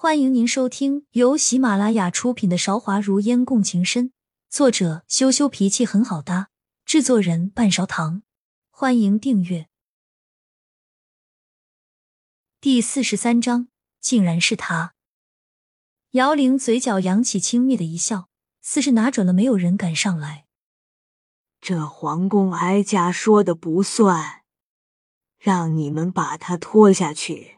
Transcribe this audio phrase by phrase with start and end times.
[0.00, 4.10] 欢迎您收听由喜马拉雅出品的《韶华如烟共情深》，
[4.48, 6.50] 作者羞羞脾气很好搭，
[6.84, 8.22] 制作人半勺糖。
[8.70, 9.66] 欢迎订阅。
[12.60, 13.66] 第四十三章，
[14.00, 14.94] 竟然是他。
[16.12, 18.28] 姚玲嘴角扬起轻蔑的一笑，
[18.62, 20.46] 似是拿准了没有人敢上来。
[21.60, 24.42] 这皇宫哀家说的不算，
[25.40, 27.57] 让你们把他拖下去。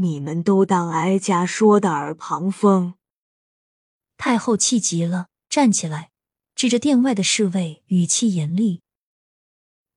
[0.00, 2.94] 你们都当哀家说的耳旁风。
[4.16, 6.10] 太后气急了，站起来，
[6.54, 8.82] 指着殿外的侍卫，语气严厉。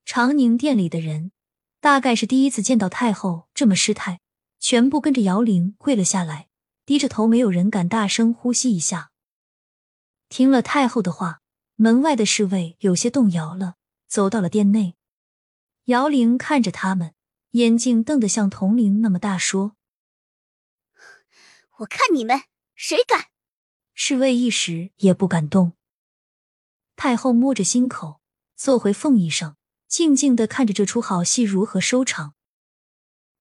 [0.03, 1.31] 长宁殿里的人
[1.79, 4.19] 大概是第一次见到太后这么失态，
[4.59, 6.47] 全部跟着姚玲跪了下来，
[6.83, 9.11] 低着头，没有人敢大声呼吸一下。
[10.29, 11.41] 听了太后的话，
[11.75, 13.75] 门外的侍卫有些动摇了，
[14.07, 14.95] 走到了殿内。
[15.85, 17.13] 姚玲看着他们，
[17.51, 19.75] 眼睛瞪得像铜铃那么大，说。
[21.81, 22.41] 我看你们
[22.75, 23.27] 谁敢！
[23.95, 25.73] 侍卫一时也不敢动。
[26.95, 28.21] 太后摸着心口，
[28.55, 32.35] 坐回凤椅上，静静的看着这出好戏如何收场。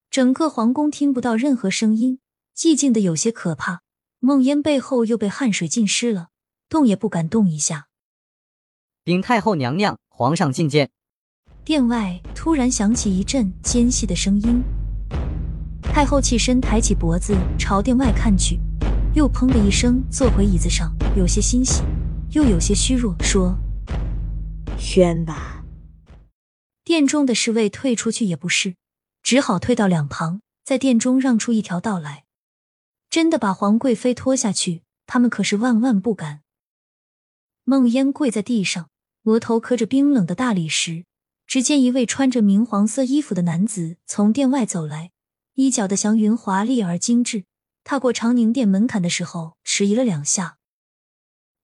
[0.09, 2.19] 整个皇宫听不到任何声音，
[2.55, 3.83] 寂静的有些可怕。
[4.19, 6.29] 梦烟背后又被汗水浸湿了，
[6.69, 7.89] 动也不敢动一下。
[9.03, 10.89] 禀太后娘娘，皇上觐见。
[11.63, 14.63] 殿外突然响起一阵尖细的声音。
[15.93, 18.57] 太后起身，抬起脖子朝殿外看去，
[19.13, 21.83] 又砰的一声坐回椅子上，有些欣喜，
[22.31, 23.57] 又有些虚弱，说
[24.79, 25.65] ：“宣吧。”
[26.85, 28.75] 殿中的侍卫退出去也不是，
[29.21, 32.23] 只好退到两旁，在殿中让出一条道来。
[33.09, 36.39] 真的把皇贵妃拖下去，他们可是万万不敢。
[37.65, 38.87] 梦烟跪在地上，
[39.25, 41.03] 额头磕着冰冷的大理石。
[41.45, 45.11] 只见一位穿着明黄色衣服的男子从殿外走来。
[45.55, 47.45] 衣角的祥云华丽而精致，
[47.83, 50.57] 踏过长宁殿门槛的时候迟疑了两下。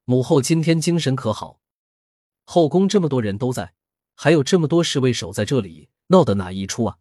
[0.04, 1.60] 母后今天精神可好？
[2.44, 3.74] 后宫这么多人都在，
[4.14, 6.98] 还有这么多侍卫守在这里，闹的哪一出啊？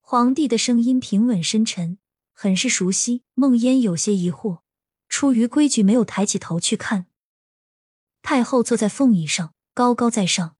[0.00, 1.98] 皇帝的声音平稳深沉，
[2.32, 3.24] 很是熟悉。
[3.34, 4.60] 梦烟有些疑惑，
[5.08, 7.06] 出于规矩没有抬起头去看。
[8.22, 10.56] 太后坐在凤椅上，高高在上，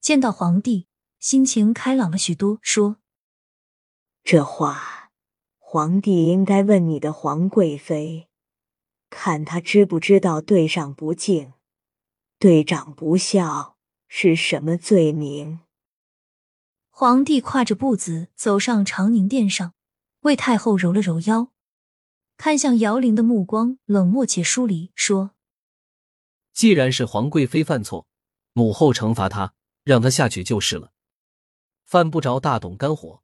[0.00, 0.86] 见到皇帝，
[1.20, 3.01] 心情开朗了许多，说。
[4.24, 5.10] 这话，
[5.58, 8.28] 皇帝应该问你的皇贵妃，
[9.10, 11.54] 看她知不知道对上不敬、
[12.38, 15.60] 对长不孝是什么罪名。
[16.88, 19.74] 皇帝跨着步子走上长宁殿上，
[20.20, 21.50] 为太后揉了揉腰，
[22.36, 25.32] 看向姚玲的目光冷漠且疏离，说
[26.54, 28.06] ：“既然是皇贵妃犯错，
[28.52, 30.92] 母后惩罚她，让她下去就是了。
[31.84, 33.20] 犯不着大动肝火。”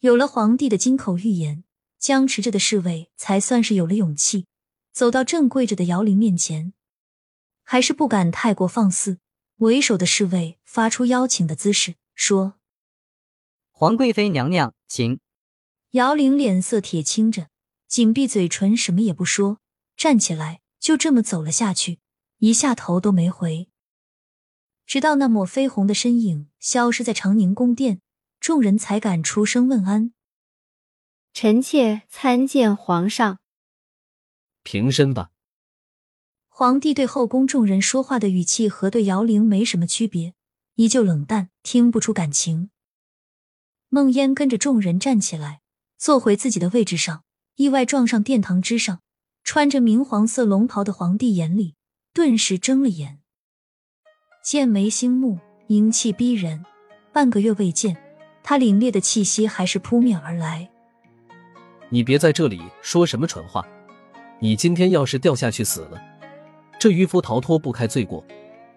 [0.00, 1.64] 有了皇帝的金口玉言，
[1.98, 4.46] 僵持着的侍卫才算是有了勇气，
[4.92, 6.74] 走到正跪着的姚玲面前，
[7.62, 9.18] 还是不敢太过放肆。
[9.56, 12.56] 为首的侍卫发出邀请的姿势，说
[13.72, 15.18] ：“皇贵妃娘娘，请。”
[15.92, 17.48] 姚玲脸色铁青着，
[17.88, 19.60] 紧闭嘴唇，什么也不说，
[19.96, 22.00] 站起来，就这么走了下去，
[22.40, 23.70] 一下头都没回，
[24.84, 28.02] 直到那抹绯红的身影消失在长宁宫殿。
[28.46, 30.12] 众人才敢出声问安。
[31.32, 33.40] 臣妾参见皇上。
[34.62, 35.32] 平身吧。
[36.46, 40.34] 皇帝对后宫众人说话的语气和对姚玲没什么区别，
[40.76, 42.70] 依旧冷淡，听不出感情。
[43.88, 45.62] 梦烟跟着众人站起来，
[45.98, 47.24] 坐回自己的位置上，
[47.56, 49.00] 意外撞上殿堂之上
[49.42, 51.74] 穿着明黄色龙袍的皇帝，眼里
[52.12, 53.20] 顿时睁了眼，
[54.44, 56.64] 剑眉星目，英气逼人。
[57.12, 58.05] 半个月未见。
[58.48, 60.68] 他凛冽的气息还是扑面而来。
[61.88, 63.66] 你别在这里说什么蠢话！
[64.38, 66.00] 你今天要是掉下去死了，
[66.78, 68.24] 这渔夫逃脱不开罪过，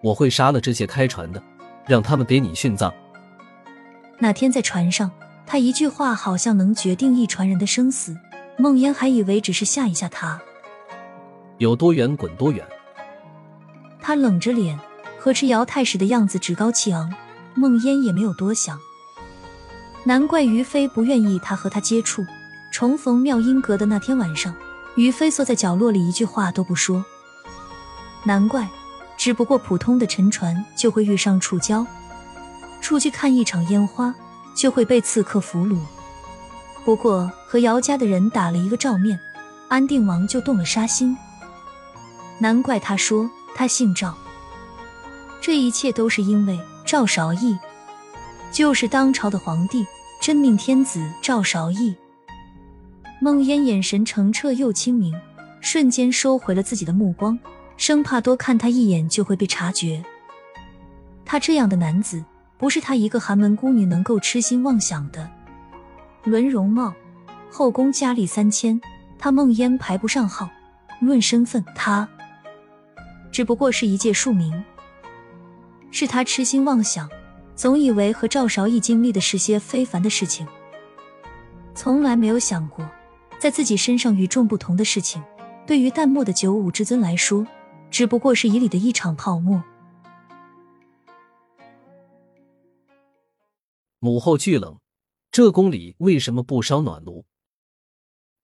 [0.02, 1.40] 我会杀了这些开船的，
[1.86, 2.92] 让他们给你殉葬。
[4.18, 5.08] 那天在船上，
[5.46, 8.16] 他一句话好像能决定一船人的生死。
[8.56, 10.42] 梦烟还以为只是吓一吓他，
[11.58, 12.66] 有多远滚多远。
[14.00, 14.76] 他冷着脸，
[15.20, 17.14] 呵斥姚太史的样子趾高气昂。
[17.54, 18.76] 梦烟也没有多想。
[20.04, 22.24] 难怪于飞不愿意他和他接触。
[22.70, 24.54] 重逢妙音阁的那天晚上，
[24.94, 27.04] 于飞缩在角落里，一句话都不说。
[28.22, 28.68] 难怪，
[29.16, 31.84] 只不过普通的沉船就会遇上触礁，
[32.80, 34.14] 出去看一场烟花
[34.54, 35.78] 就会被刺客俘虏。
[36.84, 39.18] 不过和姚家的人打了一个照面，
[39.68, 41.16] 安定王就动了杀心。
[42.38, 44.14] 难怪他说他姓赵，
[45.40, 47.58] 这一切都是因为赵韶义。
[48.50, 49.86] 就是当朝的皇帝，
[50.20, 51.94] 真命天子赵韶义。
[53.20, 55.14] 梦烟眼神澄澈又清明，
[55.60, 57.38] 瞬间收回了自己的目光，
[57.76, 60.02] 生怕多看他一眼就会被察觉。
[61.24, 62.24] 他这样的男子，
[62.58, 65.30] 不是他一个寒门姑女能够痴心妄想的。
[66.24, 66.92] 论容貌，
[67.50, 68.80] 后宫佳丽三千，
[69.18, 70.48] 他梦烟排不上号；
[71.00, 72.08] 论身份，他
[73.30, 74.52] 只不过是一介庶民。
[75.92, 77.08] 是他痴心妄想，
[77.54, 80.46] 总以为和赵韶义经历的是些非凡的事情，
[81.74, 82.88] 从来没有想过，
[83.38, 85.22] 在自己身上与众不同的事情，
[85.66, 87.46] 对于淡漠的九五之尊来说，
[87.90, 89.62] 只不过是以里的一场泡沫。
[93.98, 94.78] 母后巨冷，
[95.30, 97.26] 这宫里为什么不烧暖炉？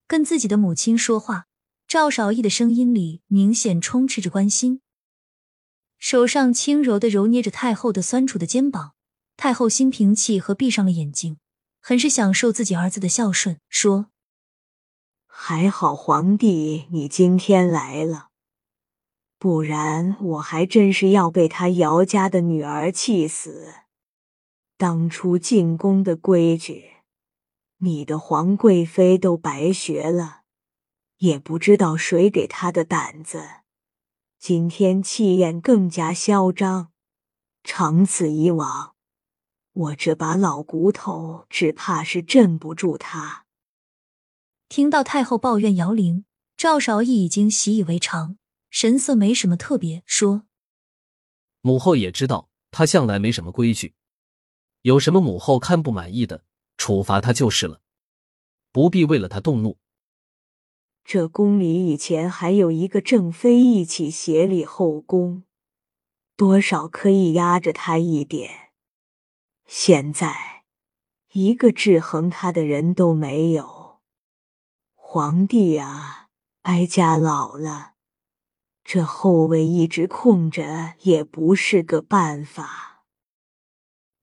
[0.05, 1.47] 跟自己的母亲说话，
[1.87, 4.81] 赵少义的声音里明显充斥着关心，
[5.97, 8.93] 手上轻柔的揉捏着太后的酸楚的肩膀。
[9.37, 11.37] 太后心平气和，闭上了眼睛，
[11.79, 14.07] 很是享受自己儿子的孝顺，说
[15.27, 18.29] ：“还好皇帝你今天来了，
[19.37, 23.75] 不然我还真是要被他姚家的女儿气死。”
[24.75, 26.97] 当初进宫的规矩，
[27.77, 30.41] 你的皇贵妃都白学了，
[31.17, 33.43] 也不知道谁给她的胆子。
[34.39, 36.91] 今天气焰更加嚣张，
[37.63, 38.93] 长此以往，
[39.77, 43.45] 我这把老骨头只怕是镇不住他。
[44.67, 46.25] 听到太后抱怨姚玲，
[46.57, 48.37] 赵少义已经习以为常，
[48.71, 50.47] 神色没什么特别，说
[51.61, 53.93] ：“母后也知道，他向来没什么规矩。”
[54.81, 56.43] 有什么母后看不满意的，
[56.77, 57.81] 处罚他就是了，
[58.71, 59.77] 不必为了他动怒。
[61.05, 65.43] 这宫里以前还有一个正妃一起协理后宫，
[66.35, 68.66] 多少可以压着他一点。
[69.67, 70.63] 现在
[71.33, 73.99] 一个制衡他的人都没有。
[74.95, 76.27] 皇帝啊，
[76.61, 77.93] 哀家老了，
[78.83, 83.03] 这后位一直空着也不是个办法。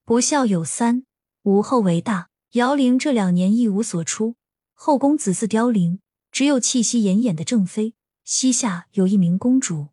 [0.05, 1.05] 不孝有三，
[1.43, 2.31] 无后为大。
[2.53, 4.37] 姚玲这两年一无所出，
[4.73, 6.01] 后宫子嗣凋零，
[6.31, 7.95] 只有气息奄奄的正妃，
[8.25, 9.89] 膝下有一名公主。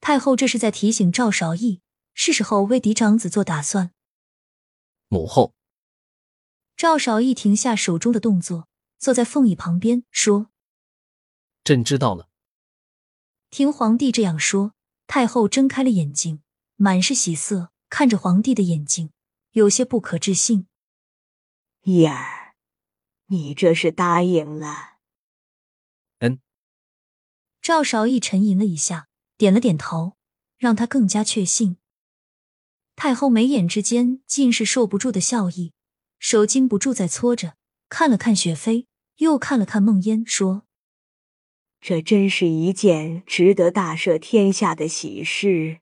[0.00, 1.80] 太后这是在提醒赵韶义，
[2.14, 3.90] 是时候为嫡长子做打算。
[5.14, 5.54] 母后，
[6.76, 8.66] 赵少义停下手中的动作，
[8.98, 10.50] 坐在凤椅旁边说
[11.62, 12.28] ：“朕知道了。”
[13.48, 14.74] 听皇帝这样说，
[15.06, 16.42] 太后睁开了眼睛，
[16.74, 19.12] 满是喜色，看着皇帝的眼睛。
[19.52, 20.66] 有些不可置信，
[21.82, 22.56] 义儿，
[23.26, 24.96] 你这是答应了？
[26.18, 26.40] 嗯。
[27.62, 29.06] 赵少义沉吟了一下，
[29.36, 30.16] 点了点头，
[30.56, 31.76] 让他更加确信。
[32.96, 35.72] 太后眉眼之间尽是受不住的笑意，
[36.18, 37.54] 手禁不住在搓着，
[37.88, 38.86] 看了看雪飞，
[39.16, 40.62] 又看了看梦烟，说
[41.80, 45.80] ：“这真是一件值得大赦天下的喜事，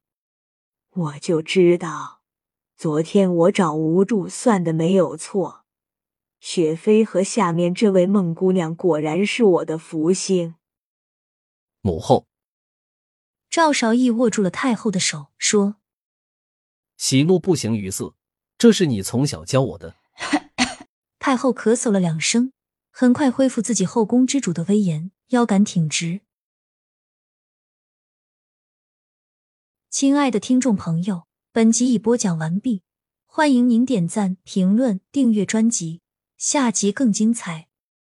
[0.90, 2.20] 我就知道。”
[2.74, 5.64] 昨天我找吴柱算的没有错，
[6.40, 10.56] 雪飞和下面这位孟姑娘果然是我的福星。
[11.80, 12.26] 母后，
[13.48, 15.76] 赵韶义握住了太后的手，说
[17.02, 18.14] ：“喜怒不形于色，
[18.56, 19.96] 这是你从小教我的。
[21.18, 22.52] ”太后咳嗽了两声，
[22.92, 26.20] 很快恢复自己后宫之主的威严，腰杆挺直。
[29.90, 31.24] 亲爱的听众朋友。
[31.50, 32.82] 本集已播讲完毕，
[33.26, 36.02] 欢迎您点赞、评论、订阅专辑，
[36.38, 37.68] 下集更精彩。